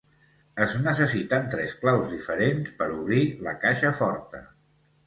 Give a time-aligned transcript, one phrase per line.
[0.63, 4.45] Es necessiten tres claus diferents per obrir la caixa forta.